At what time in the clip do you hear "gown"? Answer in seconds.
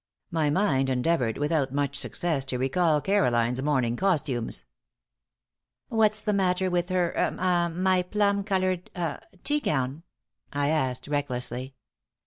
9.59-10.01